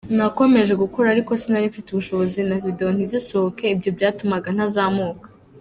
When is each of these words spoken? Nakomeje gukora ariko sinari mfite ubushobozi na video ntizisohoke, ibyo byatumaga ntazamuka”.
Nakomeje 0.17 0.73
gukora 0.83 1.07
ariko 1.13 1.31
sinari 1.41 1.71
mfite 1.71 1.87
ubushobozi 1.89 2.39
na 2.49 2.55
video 2.65 2.87
ntizisohoke, 2.95 3.63
ibyo 3.75 3.89
byatumaga 3.97 4.47
ntazamuka”. 4.55 5.27